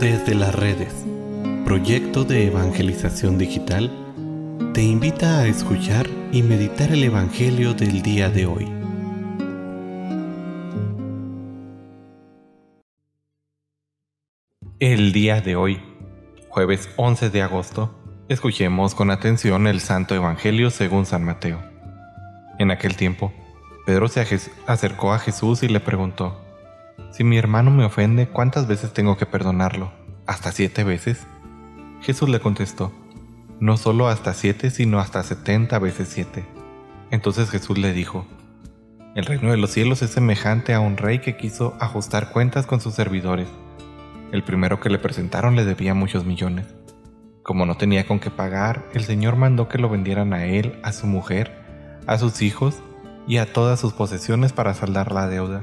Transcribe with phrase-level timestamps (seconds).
[0.00, 0.92] Desde las redes,
[1.64, 3.92] proyecto de evangelización digital,
[4.74, 8.68] te invita a escuchar y meditar el Evangelio del día de hoy.
[14.80, 15.80] El día de hoy,
[16.48, 17.94] jueves 11 de agosto,
[18.28, 21.62] escuchemos con atención el Santo Evangelio según San Mateo.
[22.58, 23.32] En aquel tiempo,
[23.86, 24.26] Pedro se
[24.66, 26.43] acercó a Jesús y le preguntó,
[27.10, 29.92] si mi hermano me ofende, ¿cuántas veces tengo que perdonarlo?
[30.26, 31.26] ¿Hasta siete veces?
[32.00, 32.92] Jesús le contestó,
[33.60, 36.44] no solo hasta siete, sino hasta setenta veces siete.
[37.10, 38.26] Entonces Jesús le dijo,
[39.14, 42.80] el reino de los cielos es semejante a un rey que quiso ajustar cuentas con
[42.80, 43.46] sus servidores.
[44.32, 46.66] El primero que le presentaron le debía muchos millones.
[47.44, 50.92] Como no tenía con qué pagar, el Señor mandó que lo vendieran a él, a
[50.92, 52.80] su mujer, a sus hijos
[53.28, 55.62] y a todas sus posesiones para saldar la deuda.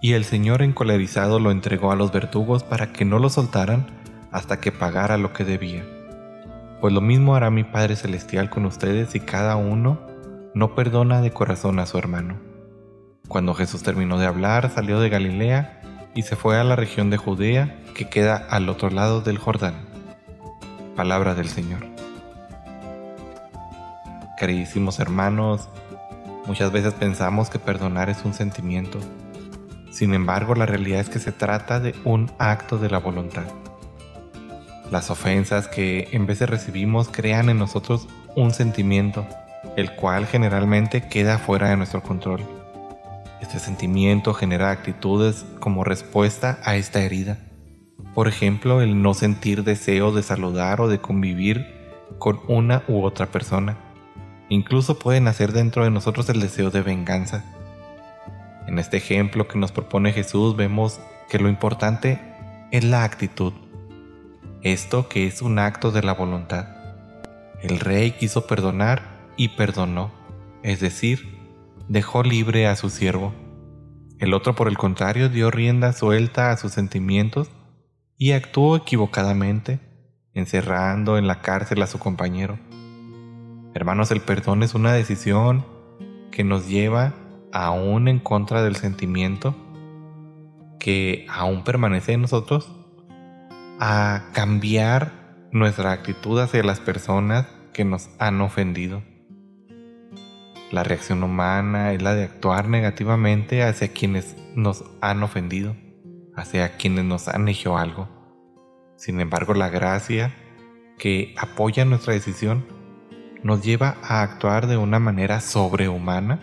[0.00, 3.86] Y el Señor encolerizado lo entregó a los verdugos para que no lo soltaran
[4.30, 5.84] hasta que pagara lo que debía.
[6.80, 9.98] Pues lo mismo hará mi Padre Celestial con ustedes si cada uno
[10.54, 12.36] no perdona de corazón a su hermano.
[13.28, 15.80] Cuando Jesús terminó de hablar, salió de Galilea
[16.14, 19.74] y se fue a la región de Judea que queda al otro lado del Jordán.
[20.94, 21.80] Palabra del Señor.
[24.38, 25.68] Queridísimos hermanos,
[26.46, 28.98] muchas veces pensamos que perdonar es un sentimiento,
[29.96, 33.44] sin embargo, la realidad es que se trata de un acto de la voluntad.
[34.90, 39.26] Las ofensas que en de recibimos crean en nosotros un sentimiento,
[39.74, 42.42] el cual generalmente queda fuera de nuestro control.
[43.40, 47.38] Este sentimiento genera actitudes como respuesta a esta herida.
[48.14, 51.74] Por ejemplo, el no sentir deseo de saludar o de convivir
[52.18, 53.78] con una u otra persona.
[54.50, 57.55] Incluso puede nacer dentro de nosotros el deseo de venganza
[58.66, 62.20] en este ejemplo que nos propone Jesús vemos que lo importante
[62.72, 63.52] es la actitud.
[64.62, 66.66] Esto que es un acto de la voluntad.
[67.62, 69.02] El rey quiso perdonar
[69.36, 70.12] y perdonó,
[70.62, 71.38] es decir,
[71.88, 73.32] dejó libre a su siervo.
[74.18, 77.50] El otro, por el contrario, dio rienda suelta a sus sentimientos
[78.18, 79.78] y actuó equivocadamente,
[80.34, 82.58] encerrando en la cárcel a su compañero.
[83.74, 85.66] Hermanos, el perdón es una decisión
[86.32, 87.14] que nos lleva
[87.56, 89.54] aún en contra del sentimiento
[90.78, 92.70] que aún permanece en nosotros,
[93.80, 99.02] a cambiar nuestra actitud hacia las personas que nos han ofendido.
[100.70, 105.74] La reacción humana es la de actuar negativamente hacia quienes nos han ofendido,
[106.36, 108.08] hacia quienes nos han hecho algo.
[108.96, 110.34] Sin embargo, la gracia
[110.98, 112.66] que apoya nuestra decisión
[113.42, 116.42] nos lleva a actuar de una manera sobrehumana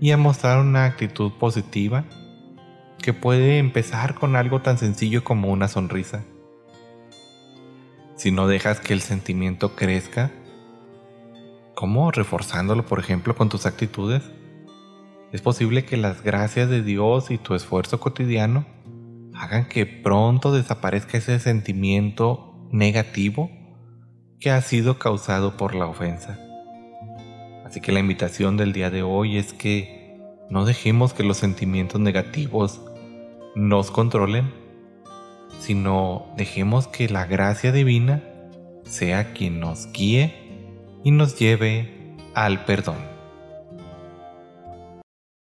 [0.00, 2.04] y a mostrar una actitud positiva
[2.98, 6.24] que puede empezar con algo tan sencillo como una sonrisa.
[8.16, 10.32] Si no dejas que el sentimiento crezca,
[11.74, 14.22] ¿cómo reforzándolo por ejemplo con tus actitudes?
[15.30, 18.66] Es posible que las gracias de Dios y tu esfuerzo cotidiano
[19.34, 23.50] hagan que pronto desaparezca ese sentimiento negativo
[24.40, 26.47] que ha sido causado por la ofensa.
[27.68, 30.16] Así que la invitación del día de hoy es que
[30.48, 32.80] no dejemos que los sentimientos negativos
[33.54, 34.50] nos controlen,
[35.60, 38.22] sino dejemos que la gracia divina
[38.84, 40.34] sea quien nos guíe
[41.04, 43.17] y nos lleve al perdón.